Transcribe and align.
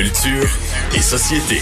Culture 0.00 0.48
et 0.94 1.02
société. 1.02 1.60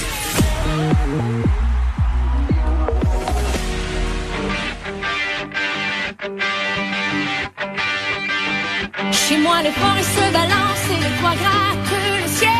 Chez 9.12 9.38
moi, 9.38 9.60
les 9.62 9.70
forêts 9.72 10.02
se 10.02 10.32
balancent 10.32 10.88
et 10.90 11.00
les 11.02 11.14
toits 11.18 11.34
grattent 11.42 11.94
le 12.22 12.28
ciel. 12.28 12.50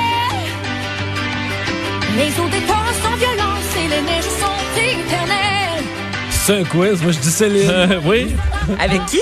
Les 2.17 2.41
eaux 2.41 2.49
des 2.49 2.67
torrents 2.67 2.99
sont 3.05 3.17
violentes 3.17 3.73
et 3.77 3.89
les 3.89 4.03
neiges 4.03 4.25
sont 4.25 4.61
éternelles. 4.77 5.85
C'est 6.31 6.57
un 6.61 6.65
quiz. 6.65 7.03
Moi, 7.03 7.13
je 7.13 7.19
dis 7.19 7.31
Céline. 7.31 7.71
Euh, 7.71 8.01
oui, 8.05 8.35
Avec 8.81 9.05
qui? 9.07 9.21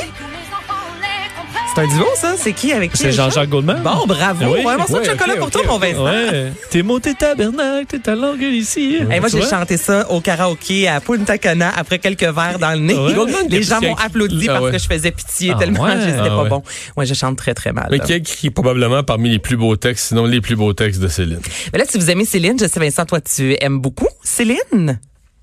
C'est 1.76 1.82
un 1.82 1.88
duo, 1.88 2.06
ça? 2.16 2.36
C'est 2.38 2.54
qui? 2.54 2.72
Avec 2.72 2.92
qui? 2.92 2.96
c'est 3.02 3.12
Jean-Jacques 3.12 3.50
Goldman. 3.50 3.82
Bon, 3.82 4.06
bravo. 4.06 4.46
Oui? 4.54 4.60
Un 4.66 4.78
morceau 4.78 4.94
Ouais, 4.94 5.00
de 5.00 5.10
chocolat 5.10 5.36
pour 5.36 5.50
toi, 5.50 5.60
mon. 5.66 5.76
Vincent. 5.76 6.04
Ouais. 6.06 6.50
T'es 6.70 6.82
monté 6.82 7.12
tabernacle, 7.12 7.84
t'es 7.86 7.98
ta 7.98 8.14
langue 8.14 8.40
ici. 8.40 8.96
Hey, 9.10 9.20
moi, 9.20 9.28
j'ai 9.28 9.42
chanté 9.42 9.76
ça 9.76 10.10
au 10.10 10.22
karaoké 10.22 10.88
à 10.88 11.00
Punta 11.02 11.36
Cana 11.36 11.70
après 11.76 11.98
quelques 11.98 12.22
verres 12.22 12.58
dans 12.58 12.70
le 12.72 12.78
nez. 12.78 12.94
Ouais. 12.94 13.12
Les 13.50 13.62
gens 13.62 13.82
m'ont 13.82 13.94
applaudi 13.94 14.46
Ah 14.48 14.52
parce 14.54 14.64
ouais. 14.64 14.72
que 14.72 14.78
je 14.78 14.86
faisais 14.86 15.10
pitié 15.10 15.52
Ah 15.54 15.58
tellement 15.58 15.82
ouais? 15.82 15.96
que 15.96 16.00
c'était 16.00 16.16
Ah 16.18 16.28
pas 16.28 16.42
ouais. 16.44 16.48
bon. 16.48 16.62
Moi, 16.96 17.04
je 17.04 17.12
chante 17.12 17.36
très, 17.36 17.52
très 17.52 17.74
mal. 17.74 17.88
Mais 17.90 17.98
qui 17.98 18.14
écrit 18.14 18.48
probablement 18.48 19.02
parmi 19.02 19.28
les 19.28 19.38
plus 19.38 19.58
beaux 19.58 19.76
textes, 19.76 20.08
sinon 20.08 20.24
les 20.24 20.40
plus 20.40 20.56
beaux 20.56 20.72
textes 20.72 21.02
de 21.02 21.08
Céline? 21.08 21.40
Mais 21.74 21.78
là, 21.78 21.84
si 21.86 21.98
vous 21.98 22.10
aimez 22.10 22.24
Céline, 22.24 22.58
je 22.58 22.64
sais, 22.64 22.80
Vincent, 22.80 23.04
toi, 23.04 23.20
tu 23.20 23.54
aimes 23.60 23.80
beaucoup 23.80 24.08
Céline? 24.22 24.98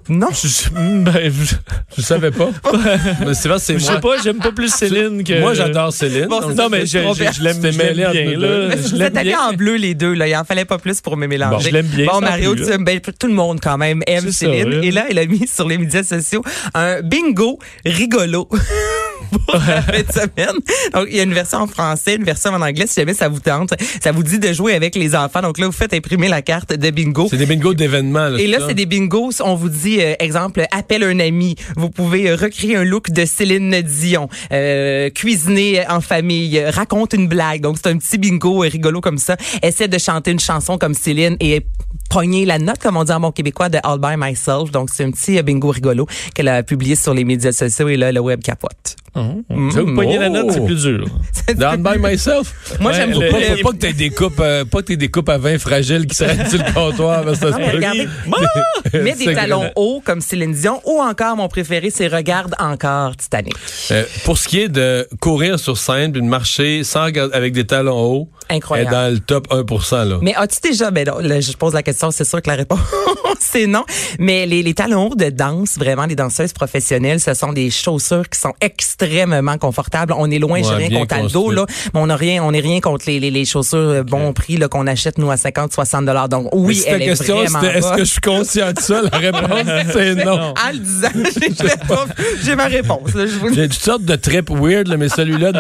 Non? 0.09 0.27
Je, 0.31 0.47
je- 0.47 0.69
ben, 0.73 1.31
je, 1.31 1.55
Je 1.97 2.01
savais 2.01 2.31
pas. 2.31 2.49
mais 3.25 3.33
c'est 3.33 3.47
vrai, 3.49 3.59
c'est 3.59 3.77
je 3.79 3.83
moi. 3.85 3.93
sais 3.95 3.99
pas, 4.01 4.21
j'aime 4.23 4.39
pas 4.39 4.51
plus 4.51 4.73
Céline 4.73 5.23
que. 5.23 5.39
Moi, 5.39 5.53
j'adore 5.53 5.93
Céline. 5.93 6.25
Bon, 6.27 6.41
Non, 6.53 6.69
mais 6.69 6.85
je, 6.85 6.99
je, 6.99 7.19
bien. 7.19 7.31
je 7.31 7.41
l'aime 7.43 7.55
je 7.63 7.69
bien, 7.77 7.93
nous 8.35 8.41
là. 8.41 8.75
Je 8.75 8.89
Vous 8.89 8.95
l'aime 8.95 9.07
êtes 9.07 9.17
allés 9.17 9.29
bien. 9.31 9.39
en 9.49 9.53
bleu, 9.53 9.75
les 9.75 9.93
deux, 9.95 10.13
là. 10.13 10.27
Il 10.27 10.35
en 10.35 10.43
fallait 10.43 10.65
pas 10.65 10.77
plus 10.77 11.01
pour 11.01 11.17
me 11.17 11.27
mélanger. 11.27 11.55
Bon, 11.55 11.61
je 11.61 11.69
l'aime 11.69 11.85
bien, 11.87 12.05
Bon, 12.07 12.19
Mario, 12.21 12.55
plus, 12.55 12.65
tu 12.65 12.83
ben, 12.83 12.99
tout 12.99 13.27
le 13.27 13.33
monde, 13.33 13.59
quand 13.61 13.77
même, 13.77 14.01
aime 14.07 14.25
ça, 14.31 14.31
Céline. 14.31 14.79
ouais. 14.79 14.87
Et 14.87 14.91
là, 14.91 15.05
elle 15.09 15.19
a 15.19 15.25
mis 15.25 15.47
sur 15.47 15.67
les 15.67 15.77
médias 15.77 16.03
sociaux 16.03 16.43
un 16.73 17.01
bingo 17.01 17.59
rigolo. 17.85 18.47
pour 19.31 19.55
la 19.55 19.81
fin 19.81 20.01
de 20.01 20.11
semaine. 20.11 20.57
Donc, 20.93 21.07
il 21.09 21.17
y 21.17 21.19
a 21.19 21.23
une 21.23 21.33
version 21.33 21.59
en 21.59 21.67
français, 21.67 22.15
une 22.15 22.23
version 22.23 22.51
en 22.51 22.61
anglais, 22.61 22.85
si 22.87 22.95
jamais 22.99 23.13
ça 23.13 23.27
vous 23.29 23.39
tente. 23.39 23.73
Ça 24.01 24.11
vous 24.11 24.23
dit 24.23 24.39
de 24.39 24.53
jouer 24.53 24.73
avec 24.73 24.95
les 24.95 25.15
enfants. 25.15 25.41
Donc 25.41 25.57
là, 25.57 25.65
vous 25.67 25.71
faites 25.71 25.93
imprimer 25.93 26.27
la 26.27 26.41
carte 26.41 26.73
de 26.73 26.89
bingo. 26.89 27.27
C'est 27.29 27.37
des 27.37 27.45
bingos 27.45 27.73
d'événements. 27.73 28.29
Là, 28.29 28.39
Et 28.39 28.47
là, 28.47 28.59
c'est 28.67 28.73
des 28.73 28.85
bingos. 28.85 29.41
On 29.41 29.55
vous 29.55 29.69
dit, 29.69 30.01
euh, 30.01 30.15
exemple, 30.19 30.65
appelle 30.71 31.03
un 31.03 31.19
ami. 31.19 31.55
Vous 31.75 31.89
pouvez 31.89 32.29
euh, 32.29 32.35
recréer 32.35 32.75
un 32.75 32.83
look 32.83 33.11
de 33.11 33.25
Céline 33.25 33.81
Dion, 33.81 34.29
euh, 34.51 35.09
cuisiner 35.09 35.87
en 35.87 36.01
famille, 36.01 36.63
raconte 36.65 37.13
une 37.13 37.27
blague. 37.27 37.61
Donc, 37.61 37.77
c'est 37.81 37.89
un 37.89 37.97
petit 37.97 38.17
bingo 38.17 38.63
euh, 38.63 38.67
rigolo 38.67 39.01
comme 39.01 39.17
ça. 39.17 39.37
Essaie 39.61 39.87
de 39.87 39.97
chanter 39.97 40.31
une 40.31 40.39
chanson 40.39 40.77
comme 40.77 40.93
Céline 40.93 41.37
et 41.39 41.65
pogner 42.13 42.45
la 42.45 42.59
note, 42.59 42.77
comme 42.79 42.97
on 42.97 43.03
dit 43.03 43.11
en 43.11 43.19
bon 43.19 43.31
québécois, 43.31 43.69
de 43.69 43.79
All 43.83 43.99
By 43.99 44.15
Myself. 44.17 44.71
Donc, 44.71 44.89
c'est 44.93 45.03
un 45.03 45.11
petit 45.11 45.37
euh, 45.37 45.41
bingo 45.41 45.69
rigolo 45.69 46.07
qu'elle 46.35 46.47
a 46.47 46.63
publié 46.63 46.95
sur 46.95 47.13
les 47.13 47.23
médias 47.23 47.51
sociaux 47.51 47.89
et 47.89 47.97
là, 47.97 48.11
le 48.11 48.19
web 48.19 48.41
capote. 48.41 48.95
Vous 49.15 49.93
pognez 49.95 50.17
la 50.17 50.29
note, 50.29 50.51
c'est 50.51 50.65
plus 50.65 50.81
dur. 50.81 51.05
Down 51.55 51.83
by 51.83 51.99
myself. 51.99 52.53
Moi, 52.79 52.91
Ouais, 52.91 52.97
j'aime 52.97 53.11
beaucoup 53.11 53.25
Pas, 53.31 53.63
pas 53.63 53.71
que 53.71 53.75
t'aies 53.77 53.93
des 53.93 54.09
coupes, 54.09 54.39
euh, 54.39 54.65
pas 54.65 54.79
que 54.81 54.85
t'aies 54.87 54.97
des 54.97 55.09
coupes 55.09 55.29
à 55.29 55.37
vin 55.37 55.59
fragiles 55.59 56.07
qui 56.07 56.15
s'arrêtent 56.15 56.49
sur 56.49 56.57
le 56.57 56.73
comptoir. 56.73 57.23
que 57.23 57.35
ça 57.35 57.51
Non, 57.51 57.53
se 57.53 57.57
mais 57.59 57.69
peut. 57.69 57.75
regardez, 57.77 58.07
mets 58.93 59.13
des 59.15 59.33
talons 59.35 59.69
hauts 59.75 60.01
comme 60.03 60.19
Céline 60.21 60.53
Dion 60.53 60.81
ou 60.85 60.99
encore, 60.99 61.35
mon 61.35 61.47
préféré, 61.47 61.91
c'est 61.91 62.07
Regarde 62.07 62.55
encore 62.59 63.15
Titanic. 63.15 63.53
Euh, 63.91 64.03
pour 64.25 64.37
ce 64.39 64.47
qui 64.47 64.61
est 64.61 64.67
de 64.69 65.07
courir 65.19 65.59
sur 65.59 65.77
scène 65.77 66.11
puis 66.11 66.21
de 66.21 66.27
marcher 66.27 66.83
sans 66.83 67.03
avec 67.33 67.53
des 67.53 67.65
talons 67.65 67.99
hauts, 67.99 68.29
Incroyable. 68.49 68.89
est 68.89 68.93
dans 68.93 69.13
le 69.13 69.19
top 69.19 69.47
1 69.51 70.05
là. 70.05 70.17
Mais 70.21 70.33
as-tu 70.35 70.59
déjà, 70.69 70.89
ben 70.89 71.05
là, 71.05 71.39
je 71.39 71.51
pose 71.53 71.73
la 71.73 71.83
question, 71.83 72.02
c'est 72.11 72.23
sûr 72.25 72.41
que 72.41 72.49
la 72.49 72.55
réponse 72.55 72.79
c'est 73.39 73.67
non. 73.67 73.83
Mais 74.19 74.45
les, 74.45 74.63
les 74.63 74.73
talons 74.73 75.07
hauts 75.11 75.15
de 75.15 75.29
danse, 75.29 75.77
vraiment, 75.77 76.05
les 76.05 76.15
danseuses 76.15 76.53
professionnelles, 76.53 77.19
ce 77.19 77.33
sont 77.33 77.53
des 77.53 77.69
chaussures 77.69 78.27
qui 78.29 78.39
sont 78.39 78.53
extrêmement 78.61 79.57
confortables. 79.57 80.13
On 80.17 80.29
est 80.31 80.39
loin, 80.39 80.53
Ouais, 80.61 80.63
j'ai 80.63 80.75
rien 80.87 80.99
contre 80.99 81.15
Aldo, 81.15 81.51
là, 81.51 81.65
mais 81.93 81.99
on 81.99 82.07
n'a 82.07 82.15
rien, 82.15 82.43
on 82.43 82.51
n'est 82.51 82.59
rien 82.59 82.79
contre 82.79 83.05
les, 83.07 83.19
les, 83.19 83.31
les 83.31 83.45
chaussures 83.45 83.77
euh, 83.79 84.03
bon 84.03 84.33
prix 84.33 84.57
là 84.57 84.67
qu'on 84.67 84.87
achète 84.87 85.17
nous 85.17 85.29
à 85.31 85.37
50, 85.37 85.73
60 85.73 86.05
dollars. 86.05 86.29
Donc 86.29 86.49
oui, 86.53 86.75
si 86.75 86.87
elle 86.87 86.99
ta 86.99 87.03
est 87.03 87.07
question, 87.07 87.35
vraiment 87.37 87.59
c'était 87.61 87.77
est-ce 87.79 87.91
que 87.93 87.99
je 87.99 88.03
suis 88.11 88.21
conscient 88.21 88.71
de 88.71 88.79
ça? 88.79 89.01
La 89.11 89.17
réponse, 89.17 89.67
c'est 89.93 90.15
non. 90.15 90.53
En 90.53 90.71
le 90.71 90.79
disant, 90.79 91.09
j'ai- 92.43 92.55
ma 92.55 92.65
réponse. 92.65 93.13
là, 93.13 93.25
je 93.25 93.37
vous- 93.37 93.53
J'ai 93.53 93.67
toutes 93.67 93.79
sortes 93.81 94.03
de 94.05 94.15
trips 94.15 94.49
weird, 94.49 94.87
là, 94.87 94.97
mais 94.97 95.09
celui-là, 95.09 95.51
de 95.51 95.59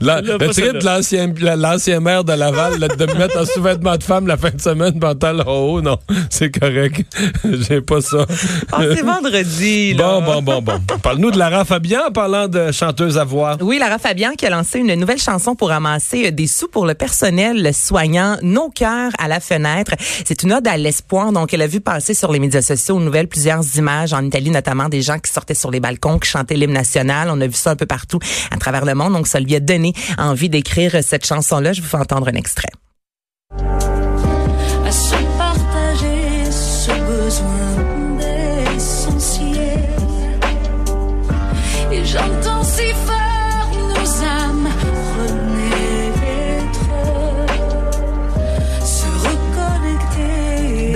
la- 0.00 0.20
le 0.20 0.38
trip 0.52 0.72
de 0.78 0.84
l'ancien, 0.84 1.32
la- 1.40 1.56
l'ancien 1.56 2.00
maire 2.00 2.24
de 2.24 2.32
Laval, 2.32 2.78
là, 2.78 2.88
de 2.88 3.06
me 3.06 3.14
mettre 3.14 3.38
en 3.38 3.44
sous-vêtements 3.44 3.96
de 3.96 4.02
femme 4.04 4.26
la 4.26 4.36
fin 4.36 4.50
de 4.50 4.60
semaine, 4.66 4.98
pantalon 4.98 5.44
haut, 5.46 5.80
non, 5.80 5.98
c'est 6.30 6.50
correct. 6.50 7.06
J'ai 7.44 7.80
pas 7.80 8.00
ça. 8.00 8.26
Ah, 8.72 8.80
c'est 8.94 9.02
vendredi. 9.02 9.94
Là. 9.94 10.20
Bon, 10.20 10.42
bon, 10.42 10.60
bon, 10.60 10.62
bon. 10.62 10.98
Parle-nous 10.98 11.30
de 11.30 11.38
Lara 11.38 11.64
Fabian 11.64 12.00
en 12.08 12.10
parlant 12.10 12.48
de 12.48 12.72
chanteuse 12.72 13.16
à 13.16 13.24
voix. 13.24 13.56
Oui, 13.60 13.78
Lara 13.78 13.98
Fabian 13.98 14.32
qui 14.36 14.44
a 14.44 14.50
lancé 14.50 14.80
une 14.80 14.94
nouvelle 14.94 15.20
chanson 15.20 15.54
pour 15.54 15.68
ramasser 15.68 16.26
euh, 16.26 16.30
des 16.32 16.48
sous 16.48 16.66
pour 16.68 16.84
le 16.84 16.94
personnel 16.94 17.72
soignant 17.72 18.36
Nos 18.42 18.70
cœurs 18.70 19.12
à 19.18 19.28
la 19.28 19.38
fenêtre. 19.38 19.92
C'est 20.24 20.42
une 20.42 20.52
ode 20.52 20.66
à 20.66 20.76
l'espoir. 20.76 21.32
Donc, 21.32 21.54
elle 21.54 21.62
a 21.62 21.68
vu 21.68 21.80
passer 21.80 22.14
sur 22.14 22.32
les 22.32 22.40
médias 22.40 22.62
sociaux 22.62 22.96
aux 22.96 23.00
nouvelles 23.00 23.28
plusieurs 23.28 23.62
images 23.76 24.12
en 24.12 24.24
Italie, 24.24 24.50
notamment 24.50 24.88
des 24.88 25.02
gens 25.02 25.18
qui 25.18 25.30
sortaient 25.30 25.54
sur 25.54 25.70
les 25.70 25.80
balcons, 25.80 26.18
qui 26.18 26.28
chantaient 26.28 26.56
l'hymne 26.56 26.72
national. 26.72 27.28
On 27.30 27.40
a 27.40 27.46
vu 27.46 27.54
ça 27.54 27.70
un 27.70 27.76
peu 27.76 27.86
partout 27.86 28.18
à 28.50 28.56
travers 28.56 28.84
le 28.84 28.94
monde. 28.94 29.12
Donc, 29.12 29.28
ça 29.28 29.38
lui 29.38 29.54
a 29.54 29.60
donné 29.60 29.92
envie 30.18 30.48
d'écrire 30.48 30.92
cette 31.02 31.24
chanson-là. 31.24 31.72
Je 31.72 31.82
vous 31.82 31.88
fais 31.88 31.98
entendre 31.98 32.28
un 32.28 32.34
extrait. 32.34 32.70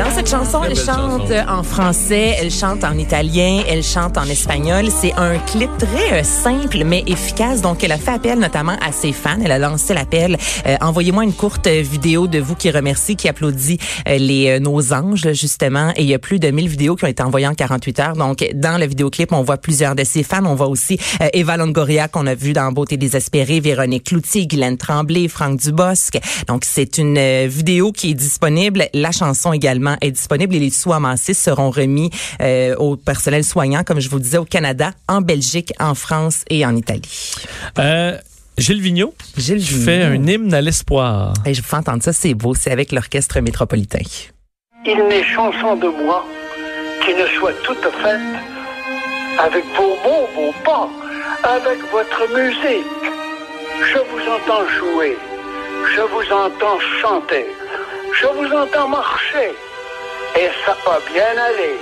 Dans 0.00 0.10
cette 0.12 0.30
chanson, 0.30 0.62
elle 0.64 0.74
chante 0.76 1.28
chanson. 1.28 1.46
en 1.46 1.62
français, 1.62 2.34
elle 2.40 2.50
chante 2.50 2.84
en 2.84 2.96
italien, 2.96 3.62
elle 3.68 3.82
chante 3.82 4.16
en 4.16 4.24
espagnol. 4.24 4.86
C'est 4.90 5.12
un 5.12 5.38
clip 5.40 5.68
très 5.76 6.20
euh, 6.20 6.24
simple 6.24 6.84
mais 6.86 7.04
efficace. 7.06 7.60
Donc, 7.60 7.84
elle 7.84 7.92
a 7.92 7.98
fait 7.98 8.12
appel 8.12 8.38
notamment 8.38 8.78
à 8.80 8.92
ses 8.92 9.12
fans. 9.12 9.36
Elle 9.44 9.52
a 9.52 9.58
lancé 9.58 9.92
l'appel 9.92 10.38
euh, 10.66 10.76
Envoyez-moi 10.80 11.24
une 11.24 11.34
courte 11.34 11.66
vidéo 11.66 12.28
de 12.28 12.38
vous 12.38 12.54
qui 12.54 12.70
remercie, 12.70 13.14
qui 13.14 13.28
applaudit 13.28 13.76
euh, 14.08 14.16
les 14.16 14.58
nos 14.58 14.94
anges 14.94 15.34
justement. 15.34 15.92
Et 15.96 16.02
il 16.02 16.08
y 16.08 16.14
a 16.14 16.18
plus 16.18 16.38
de 16.38 16.50
1000 16.50 16.66
vidéos 16.66 16.96
qui 16.96 17.04
ont 17.04 17.08
été 17.08 17.22
envoyées 17.22 17.48
en 17.48 17.54
48 17.54 18.00
heures. 18.00 18.16
Donc, 18.16 18.42
dans 18.54 18.78
le 18.78 18.86
vidéoclip, 18.86 19.34
on 19.34 19.42
voit 19.42 19.58
plusieurs 19.58 19.94
de 19.94 20.04
ses 20.04 20.22
fans. 20.22 20.46
On 20.46 20.54
voit 20.54 20.68
aussi 20.68 20.98
Eva 21.34 21.58
Longoria 21.58 22.08
qu'on 22.08 22.26
a 22.26 22.34
vu 22.34 22.54
dans 22.54 22.72
Beauté 22.72 22.96
désespérée, 22.96 23.60
Véronique 23.60 24.04
Cloutier, 24.04 24.46
Guylaine 24.46 24.78
Tremblay, 24.78 25.28
Franck 25.28 25.60
Dubosc. 25.60 26.18
Donc, 26.46 26.62
c'est 26.64 26.96
une 26.96 27.46
vidéo 27.48 27.92
qui 27.92 28.12
est 28.12 28.14
disponible. 28.14 28.86
La 28.94 29.12
chanson 29.12 29.52
également 29.52 29.89
est 30.00 30.10
disponible 30.10 30.54
et 30.54 30.58
les 30.58 30.70
sous 30.70 30.92
amassés 30.92 31.34
seront 31.34 31.70
remis 31.70 32.10
euh, 32.40 32.74
au 32.76 32.96
personnel 32.96 33.44
soignant, 33.44 33.82
comme 33.84 34.00
je 34.00 34.08
vous 34.08 34.16
le 34.16 34.22
disais, 34.22 34.38
au 34.38 34.44
Canada, 34.44 34.92
en 35.08 35.20
Belgique, 35.20 35.72
en 35.78 35.94
France 35.94 36.44
et 36.48 36.64
en 36.64 36.74
Italie. 36.76 37.34
Euh, 37.78 38.16
Gilles 38.58 38.80
Vigneault 38.80 39.14
Gilles 39.36 39.64
qui 39.64 39.74
fait 39.74 40.02
un 40.02 40.26
hymne 40.26 40.52
à 40.52 40.60
l'espoir. 40.60 41.34
Et 41.46 41.54
je 41.54 41.62
vous 41.62 41.68
fais 41.68 41.76
entendre 41.76 42.02
ça, 42.02 42.12
c'est 42.12 42.34
beau. 42.34 42.54
C'est 42.54 42.70
avec 42.70 42.92
l'Orchestre 42.92 43.40
métropolitain. 43.40 44.00
Il 44.84 44.98
n'est 45.08 45.24
chanson 45.24 45.76
de 45.76 45.88
moi 45.88 46.24
qui 47.04 47.14
ne 47.14 47.26
soit 47.38 47.54
toute 47.62 47.86
faite 48.02 48.20
avec 49.38 49.64
vos 49.76 49.96
mots, 50.04 50.28
vos 50.34 50.52
pas, 50.64 50.88
avec 51.42 51.78
votre 51.90 52.22
musique. 52.34 52.86
Je 53.82 53.98
vous 53.98 54.24
entends 54.28 54.68
jouer, 54.78 55.16
je 55.94 56.00
vous 56.02 56.32
entends 56.32 56.78
chanter, 57.00 57.47
je 58.20 58.26
vous 58.26 58.54
entends 58.54 58.88
marcher, 58.88 59.53
et 60.36 60.48
ça 60.65 60.77
va 60.84 61.00
bien 61.12 61.24
aller. 61.36 61.78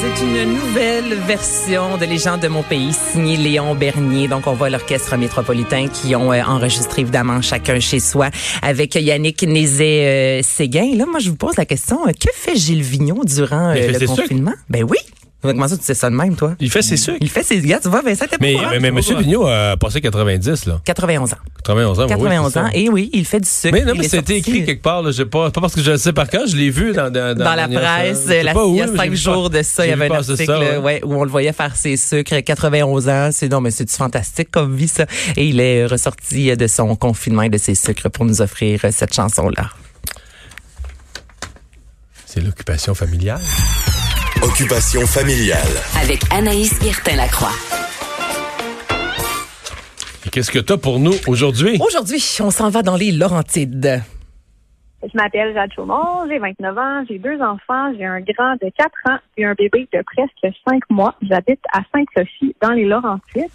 C'est 0.00 0.24
une 0.24 0.54
nouvelle 0.54 1.14
version 1.26 1.98
de 1.98 2.04
Les 2.06 2.18
gens 2.18 2.38
de 2.38 2.48
mon 2.48 2.62
pays, 2.62 2.92
signée 2.92 3.36
Léon 3.36 3.74
Bernier. 3.74 4.28
Donc, 4.28 4.46
on 4.46 4.54
voit 4.54 4.70
l'Orchestre 4.70 5.16
métropolitain 5.16 5.88
qui 5.88 6.16
ont 6.16 6.32
euh, 6.32 6.42
enregistré 6.42 7.02
évidemment 7.02 7.42
chacun 7.42 7.80
chez 7.80 8.00
soi 8.00 8.30
avec 8.62 8.94
Yannick 8.94 9.42
Nézet-Séguin. 9.42 10.96
Là, 10.96 11.06
moi, 11.06 11.20
je 11.20 11.30
vous 11.30 11.36
pose 11.36 11.56
la 11.56 11.66
question, 11.66 12.06
euh, 12.06 12.12
que 12.12 12.30
fait 12.32 12.56
Gilles 12.56 12.82
Vignon 12.82 13.20
durant 13.24 13.70
euh, 13.70 13.92
le 13.92 13.98
sûr 13.98 14.08
confinement? 14.08 14.54
Ben 14.70 14.84
oui. 14.84 14.98
Comment 15.42 15.68
ça, 15.68 15.76
tu 15.76 15.84
sais 15.84 15.94
ça 15.94 16.10
de 16.10 16.16
même, 16.16 16.34
toi? 16.34 16.56
Il 16.58 16.70
fait 16.72 16.82
ses 16.82 16.96
sucres. 16.96 17.18
Il 17.20 17.28
fait 17.30 17.44
ses 17.44 17.60
gars, 17.60 17.78
tu 17.80 17.88
vois, 17.88 18.02
Vincent, 18.02 18.24
t'es 18.28 18.36
Mais, 18.40 18.56
mais, 18.70 18.80
mais 18.80 18.88
M. 18.88 18.98
Vigneault 19.20 19.46
a 19.46 19.76
passé 19.76 20.00
90, 20.00 20.66
là. 20.66 20.80
91 20.84 21.32
ans. 21.34 21.36
91 21.62 22.00
ans. 22.00 22.02
oui, 22.04 22.08
91 22.08 22.52
c'est 22.52 22.58
ans. 22.58 22.70
Et 22.72 22.88
oui, 22.88 23.10
il 23.12 23.24
fait 23.24 23.38
du 23.38 23.48
sucre. 23.48 23.72
Mais 23.72 23.84
non, 23.84 23.92
mais 23.96 24.08
c'était 24.08 24.38
écrit 24.38 24.64
quelque 24.64 24.82
part, 24.82 25.02
là. 25.02 25.12
Je 25.12 25.18
sais 25.18 25.24
pas, 25.26 25.50
pas 25.52 25.60
parce 25.60 25.74
que 25.74 25.82
je 25.82 25.92
le 25.92 25.98
sais 25.98 26.12
par 26.12 26.28
cœur, 26.28 26.46
je 26.48 26.56
l'ai 26.56 26.70
vu 26.70 26.92
dans, 26.92 27.10
dans, 27.12 27.36
dans 27.36 27.54
la 27.54 27.68
presse, 27.68 28.24
sais 28.24 28.42
la- 28.42 28.54
pas 28.54 28.66
où, 28.66 28.72
il 28.74 28.78
y 28.78 28.82
a 28.82 28.86
j'ai 28.88 28.96
cinq 28.96 29.14
jours 29.14 29.50
pas- 29.50 29.58
de 29.58 29.62
ça, 29.62 29.86
il 29.86 29.90
y 29.90 29.92
avait 29.92 30.10
un 30.10 30.14
article 30.16 30.44
ça, 30.46 30.58
ouais. 30.58 30.76
ouais, 30.78 31.00
où 31.04 31.14
on 31.14 31.22
le 31.22 31.30
voyait 31.30 31.52
faire 31.52 31.76
ses 31.76 31.96
sucres. 31.96 32.42
91 32.42 33.08
ans, 33.08 33.28
c'est 33.30 33.48
non, 33.48 33.60
mais 33.60 33.70
c'est 33.70 33.88
fantastique 33.88 34.50
comme 34.50 34.74
vie 34.74 34.88
ça. 34.88 35.06
Et 35.36 35.46
il 35.46 35.60
est 35.60 35.86
ressorti 35.86 36.56
de 36.56 36.66
son 36.66 36.96
confinement 36.96 37.42
et 37.42 37.50
de 37.50 37.58
ses 37.58 37.74
sucres 37.76 38.10
pour 38.10 38.24
nous 38.24 38.40
offrir 38.42 38.80
cette 38.90 39.14
chanson-là. 39.14 39.68
C'est 42.24 42.40
l'occupation 42.40 42.94
familiale. 42.94 43.40
Occupation 44.46 45.00
familiale. 45.00 45.58
Avec 46.00 46.20
Anaïs 46.32 46.78
Guertin-Lacroix. 46.78 47.50
Qu'est-ce 50.30 50.52
que 50.52 50.60
t'as 50.60 50.76
pour 50.76 51.00
nous 51.00 51.14
aujourd'hui? 51.26 51.80
Aujourd'hui, 51.84 52.22
on 52.40 52.52
s'en 52.52 52.70
va 52.70 52.82
dans 52.82 52.94
les 52.94 53.10
Laurentides. 53.10 54.02
Je 55.02 55.16
m'appelle 55.16 55.52
Jade 55.52 55.72
Chaumont, 55.74 56.28
j'ai 56.28 56.38
29 56.38 56.78
ans, 56.78 57.04
j'ai 57.08 57.18
deux 57.18 57.40
enfants, 57.40 57.92
j'ai 57.98 58.04
un 58.04 58.20
grand 58.20 58.54
de 58.62 58.70
4 58.78 58.90
ans 59.06 59.18
et 59.36 59.44
un 59.44 59.54
bébé 59.54 59.88
de 59.92 60.02
presque 60.14 60.56
5 60.68 60.82
mois. 60.90 61.16
J'habite 61.22 61.60
à 61.72 61.80
Sainte-Sophie, 61.92 62.54
dans 62.62 62.70
les 62.70 62.84
Laurentides. 62.84 63.50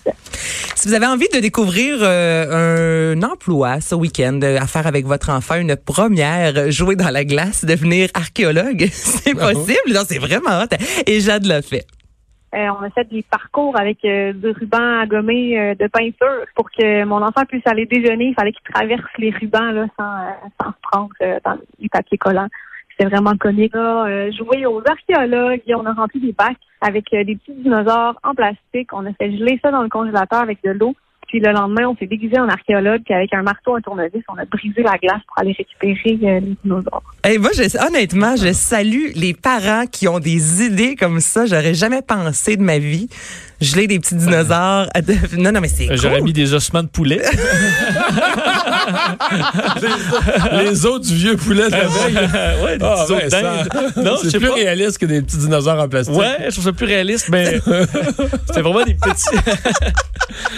Si 0.75 0.87
vous 0.87 0.93
avez 0.95 1.05
envie 1.05 1.27
de 1.33 1.39
découvrir 1.39 1.97
euh, 2.01 3.13
un 3.15 3.23
emploi 3.23 3.81
ce 3.81 3.93
week-end 3.93 4.39
euh, 4.43 4.57
à 4.59 4.67
faire 4.67 4.87
avec 4.87 5.05
votre 5.05 5.29
enfant, 5.29 5.55
une 5.55 5.75
première, 5.75 6.71
jouer 6.71 6.95
dans 6.95 7.09
la 7.09 7.23
glace, 7.23 7.65
devenir 7.65 8.09
archéologue, 8.13 8.87
c'est 8.91 9.33
Ah 9.39 9.51
possible. 9.51 9.93
Non, 9.93 10.01
c'est 10.05 10.17
vraiment 10.17 10.61
hot. 10.61 10.75
Et 11.05 11.19
Jade 11.19 11.45
l'a 11.45 11.61
fait. 11.61 11.85
Euh, 12.53 12.67
on 12.77 12.83
a 12.83 12.89
fait 12.89 13.07
des 13.09 13.23
parcours 13.23 13.79
avec 13.79 14.03
euh, 14.03 14.33
du 14.33 14.49
ruban 14.49 14.99
à 14.99 15.05
gommer 15.05 15.57
euh, 15.57 15.75
de 15.75 15.87
peinture 15.87 16.45
pour 16.53 16.69
que 16.69 17.05
mon 17.05 17.21
enfant 17.21 17.45
puisse 17.45 17.65
aller 17.65 17.85
déjeuner. 17.85 18.25
Il 18.25 18.33
fallait 18.33 18.51
qu'il 18.51 18.73
traverse 18.73 19.09
les 19.19 19.29
rubans 19.29 19.71
là, 19.71 19.85
sans, 19.97 20.03
euh, 20.03 20.49
sans 20.61 20.71
se 20.71 20.77
prendre 20.81 21.09
euh, 21.21 21.39
dans 21.45 21.57
les 21.79 21.87
papiers 21.87 22.17
collants. 22.17 22.49
C'était 23.01 23.15
vraiment 23.15 23.35
comique. 23.35 23.73
On 23.73 24.03
a 24.03 24.29
joué 24.29 24.65
aux 24.67 24.81
archéologues. 24.85 25.61
On 25.69 25.85
a 25.87 25.93
rempli 25.93 26.19
des 26.19 26.33
bacs 26.33 26.57
avec 26.81 27.05
euh, 27.13 27.23
des 27.23 27.35
petits 27.35 27.59
dinosaures 27.63 28.19
en 28.23 28.35
plastique. 28.35 28.93
On 28.93 29.07
a 29.07 29.13
fait 29.13 29.35
geler 29.35 29.59
ça 29.63 29.71
dans 29.71 29.81
le 29.81 29.89
congélateur 29.89 30.41
avec 30.41 30.59
de 30.63 30.69
l'eau. 30.69 30.93
Puis 31.27 31.39
le 31.39 31.51
lendemain, 31.51 31.87
on 31.87 31.95
s'est 31.95 32.05
déguisé 32.05 32.37
en 32.37 32.47
archéologue. 32.47 33.01
Puis 33.03 33.15
avec 33.15 33.33
un 33.33 33.41
marteau, 33.41 33.75
un 33.75 33.81
tournevis, 33.81 34.21
on 34.29 34.37
a 34.37 34.45
brisé 34.45 34.83
la 34.83 34.99
glace 34.99 35.21
pour 35.27 35.39
aller 35.39 35.53
récupérer 35.57 36.19
euh, 36.23 36.39
les 36.41 36.55
dinosaures. 36.63 37.01
Hey, 37.23 37.39
moi, 37.39 37.49
honnêtement, 37.87 38.35
je 38.35 38.53
salue 38.53 39.13
les 39.15 39.33
parents 39.33 39.85
qui 39.91 40.07
ont 40.07 40.19
des 40.19 40.63
idées 40.63 40.95
comme 40.95 41.21
ça. 41.21 41.47
J'aurais 41.47 41.73
jamais 41.73 42.03
pensé 42.03 42.55
de 42.55 42.61
ma 42.61 42.77
vie. 42.77 43.09
Geler 43.61 43.87
des 43.87 43.99
petits 43.99 44.15
dinosaures. 44.15 44.87
Non, 45.37 45.51
non, 45.51 45.61
mais 45.61 45.67
c'est 45.69 45.87
cool. 45.87 45.97
J'aurais 45.97 46.21
mis 46.21 46.33
des 46.33 46.53
ossements 46.53 46.83
de 46.83 46.87
poulet. 46.89 47.21
Les 50.63 50.85
os 50.85 51.01
du 51.01 51.15
vieux 51.15 51.35
poulet 51.37 51.67
de 51.69 51.71
la 51.71 51.85
veille. 51.87 52.15
ouais, 52.63 52.77
des 52.77 52.85
Ah, 52.85 53.05
petits 53.07 53.29
ben, 53.31 54.03
Non, 54.03 54.15
c'est 54.21 54.37
plus 54.39 54.47
pas. 54.49 54.55
réaliste 54.55 54.97
que 54.97 55.05
des 55.05 55.21
petits 55.21 55.37
dinosaures 55.37 55.79
en 55.79 55.87
plastique. 55.87 56.15
Ouais, 56.15 56.37
je 56.45 56.51
trouve 56.51 56.65
ça 56.65 56.73
plus 56.73 56.85
réaliste, 56.85 57.29
mais 57.29 57.59
c'était 58.47 58.61
vraiment 58.61 58.83
des 58.83 58.95
petits. 58.95 59.29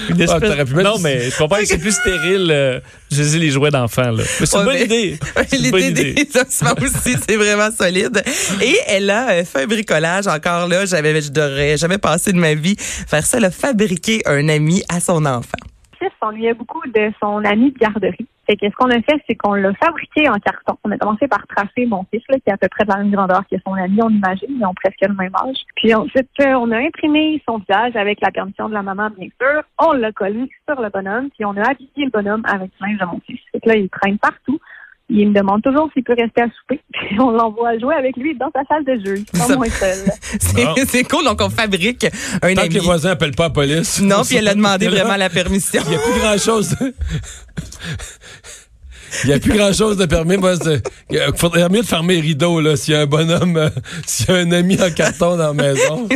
Une 0.10 0.22
Ah, 0.22 0.24
espèce... 0.24 0.50
t'aurais 0.50 0.66
pu 0.66 0.74
mettre 0.76 0.90
non, 0.92 1.00
mais 1.00 1.30
je 1.30 1.38
comprends 1.38 1.58
que 1.58 1.66
c'est 1.66 1.78
plus 1.78 1.92
stérile. 1.96 2.50
Euh, 2.52 2.80
je 3.14 3.24
dis 3.24 3.40
les 3.40 3.50
jouets 3.52 3.72
d'enfants, 3.72 4.12
là. 4.12 4.24
Mais 4.40 4.46
c'est 4.46 4.58
une 4.58 4.64
bonne 4.66 4.74
mais- 4.74 4.84
idée. 4.86 5.20
Ouais, 5.36 5.44
C'est 5.48 5.58
une 5.60 5.72
bonne 5.72 5.80
L'idée 5.82 6.10
idée. 6.12 6.26
des 6.26 6.40
ossements 6.40 6.74
aussi, 6.82 7.16
c'est 7.28 7.36
vraiment 7.36 7.70
solide. 7.72 8.22
Et 8.62 8.76
elle 8.88 9.10
a 9.10 9.30
euh, 9.32 9.46
fait 9.46 9.64
un 9.64 9.68
bricolage 9.68 10.28
encore 10.28 10.68
là. 10.68 10.86
J'avais, 10.86 11.22
je 11.22 11.32
n'aurais 11.32 11.78
jamais 11.78 11.98
passé 11.98 12.32
de 12.34 12.38
ma 12.40 12.54
vie 12.56 12.76
faire 12.80 13.26
ça, 13.26 13.40
là, 13.40 13.52
fabriquer 13.52 14.22
un 14.26 14.48
ami 14.50 14.84
à 14.90 15.00
son 15.00 15.26
enfant. 15.26 15.58
s'ennuyait 16.20 16.54
beaucoup 16.54 16.82
de 16.94 17.12
son 17.20 17.44
ami 17.46 17.72
de 17.72 17.78
garderie. 17.80 18.28
Fait 18.46 18.58
que 18.58 18.66
ce 18.70 18.76
qu'on 18.76 18.90
a 18.90 19.02
fait, 19.02 19.22
c'est 19.28 19.36
qu'on 19.36 19.54
l'a 19.54 19.74
fabriqué 19.76 20.28
en 20.28 20.36
carton. 20.36 20.78
On 20.84 20.92
a 20.92 20.98
commencé 20.98 21.28
par 21.28 21.46
tracer 21.48 21.86
mon 21.86 22.06
fils, 22.12 22.24
là, 22.28 22.36
qui 22.36 22.50
est 22.50 22.54
à 22.54 22.58
peu 22.58 22.68
près 22.68 22.84
de 22.84 22.90
la 22.90 22.98
même 22.98 23.12
grandeur 23.12 23.44
que 23.50 23.56
son 23.66 23.74
ami, 23.74 24.02
on 24.02 24.10
imagine. 24.10 24.50
Ils 24.50 24.66
ont 24.66 24.74
presque 24.74 25.02
le 25.02 25.14
même 25.14 25.34
âge. 25.36 25.58
Puis 25.78 25.94
ensuite, 25.94 26.30
euh, 26.42 26.54
on 26.56 26.72
a 26.72 26.78
imprimé 26.78 27.42
son 27.48 27.60
visage 27.60 27.96
avec 27.96 28.20
la 28.22 28.32
permission 28.32 28.68
de 28.68 28.74
la 28.74 28.82
maman, 28.82 29.10
bien 29.18 29.30
sûr. 29.40 29.64
On 29.80 29.94
l'a 29.94 30.12
collé 30.12 30.50
sur 30.68 30.82
le 30.82 30.90
bonhomme, 30.90 31.30
puis 31.30 31.46
on 31.46 31.56
a 31.56 31.70
habillé 31.70 32.06
le 32.06 32.10
bonhomme 32.10 32.44
avec 32.46 32.72
le 32.82 32.88
linge 32.88 33.00
de 33.00 33.06
mon 33.06 33.20
fils. 33.22 33.40
Fait 33.52 33.62
que 33.62 33.70
là, 33.70 33.76
il 33.78 33.90
traîne 33.90 34.18
partout. 34.18 34.60
Il 35.10 35.30
me 35.30 35.34
demande 35.34 35.62
toujours 35.62 35.90
s'il 35.94 36.04
peut 36.04 36.16
rester 36.18 36.42
à 36.42 36.48
souper. 36.48 36.82
Puis 36.94 37.20
on 37.20 37.32
l'envoie 37.32 37.78
jouer 37.78 37.96
avec 37.96 38.16
lui 38.18 38.36
dans 38.38 38.50
sa 38.54 38.64
salle 38.66 38.86
de 38.86 39.06
jeu. 39.06 39.24
Pas 39.38 39.56
moins 39.56 39.70
seul. 39.70 39.98
C'est, 40.88 41.04
cool, 41.04 41.26
donc 41.26 41.40
on 41.42 41.50
fabrique 41.50 42.06
un 42.42 42.54
Tant 42.54 42.62
que 42.62 42.66
ami. 42.66 42.70
les 42.70 42.80
voisins 42.80 43.12
appellent 43.12 43.36
pas 43.36 43.44
la 43.44 43.50
police. 43.50 44.02
Non, 44.02 44.24
puis 44.24 44.38
elle 44.38 44.48
a 44.48 44.56
demandé 44.56 44.88
vraiment 44.88 45.18
la 45.18 45.30
permission. 45.30 45.82
Il 45.86 45.90
n'y 45.90 45.96
a 45.96 46.00
plus 46.00 46.20
grand 46.20 46.38
chose. 46.38 46.76
Il 49.24 49.28
n'y 49.30 49.34
a 49.34 49.40
plus 49.40 49.54
grand 49.54 49.72
chose 49.74 49.98
de 49.98 50.06
permis. 50.06 50.38
Moi, 50.38 50.54
il 51.12 51.20
faudrait 51.36 51.70
mieux 51.70 51.82
de 51.82 51.86
fermer 51.86 52.16
les 52.16 52.22
rideaux, 52.22 52.60
là, 52.62 52.76
s'il 52.76 52.94
y 52.94 52.98
a 52.98 53.02
un 53.02 53.06
bonhomme, 53.06 53.58
euh, 53.58 53.70
s'il 54.06 54.30
y 54.30 54.32
a 54.32 54.36
un 54.36 54.52
ami 54.52 54.78
en 54.82 54.90
carton 54.92 55.38
dans 55.38 55.54
la 55.54 55.54
maison. 55.74 56.08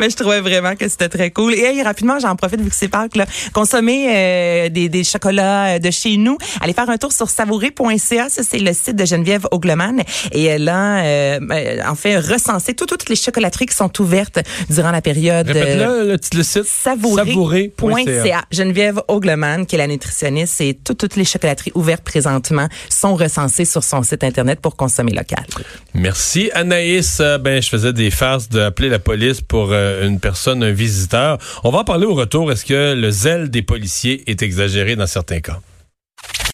Mais 0.00 0.10
je 0.10 0.16
trouvais 0.16 0.40
vraiment 0.40 0.74
que 0.76 0.88
c'était 0.88 1.08
très 1.08 1.30
cool. 1.30 1.54
Et 1.54 1.60
hey, 1.62 1.82
rapidement, 1.82 2.18
j'en 2.18 2.36
profite 2.36 2.60
vu 2.60 2.68
que 2.70 2.74
c'est 2.76 2.88
Pâques, 2.88 3.16
là. 3.16 3.26
Consommer 3.52 4.06
euh, 4.08 4.68
des, 4.68 4.88
des 4.88 5.04
chocolats 5.04 5.74
euh, 5.74 5.78
de 5.78 5.90
chez 5.90 6.16
nous. 6.16 6.38
Allez 6.60 6.72
faire 6.72 6.88
un 6.88 6.96
tour 6.98 7.12
sur 7.12 7.28
savouré.ca. 7.28 8.28
Ça, 8.28 8.42
c'est 8.48 8.58
le 8.58 8.72
site 8.72 8.96
de 8.96 9.04
Geneviève 9.04 9.46
Ogleman. 9.50 10.02
Et 10.32 10.44
elle 10.44 10.68
a, 10.68 11.04
euh, 11.04 11.40
euh, 11.50 11.78
en 11.88 11.94
fait, 11.94 12.18
recensé 12.18 12.74
tout- 12.74 12.86
toutes 12.86 13.08
les 13.08 13.16
chocolateries 13.16 13.66
qui 13.66 13.76
sont 13.76 13.90
ouvertes 14.00 14.38
durant 14.70 14.90
la 14.90 15.00
période. 15.02 15.48
euh, 15.48 15.52
Répète-le, 15.52 16.08
le, 16.12 16.16
le 16.36 16.42
site. 16.42 16.64
Savouré.ca. 16.64 18.42
Geneviève 18.50 19.00
Ogleman, 19.08 19.66
qui 19.66 19.74
est 19.74 19.78
la 19.78 19.86
nutritionniste, 19.86 20.60
et 20.60 20.74
tout- 20.74 20.94
toutes 20.94 21.16
les 21.16 21.24
chocolateries 21.24 21.72
ouvertes 21.74 22.02
présentement 22.12 22.68
sont 22.90 23.14
recensées 23.14 23.64
sur 23.64 23.82
son 23.82 24.02
site 24.02 24.22
Internet 24.22 24.60
pour 24.60 24.76
consommer 24.76 25.12
local. 25.12 25.44
Merci 25.94 26.50
Anaïs. 26.52 27.20
Euh, 27.20 27.38
Ben, 27.38 27.62
je 27.62 27.68
faisais 27.68 27.92
des 27.92 28.10
farces 28.10 28.48
d'appeler 28.48 28.90
la 28.90 28.98
police 28.98 29.40
pour 29.40 29.68
euh, 29.70 30.06
une 30.06 30.20
personne, 30.20 30.62
un 30.62 30.72
visiteur. 30.72 31.38
On 31.64 31.70
va 31.70 31.78
en 31.78 31.84
parler 31.84 32.06
au 32.06 32.14
retour. 32.14 32.52
Est-ce 32.52 32.66
que 32.66 32.94
le 32.94 33.10
zèle 33.10 33.48
des 33.48 33.62
policiers 33.62 34.22
est 34.26 34.42
exagéré 34.42 34.94
dans 34.94 35.06
certains 35.06 35.40
cas? 35.40 35.58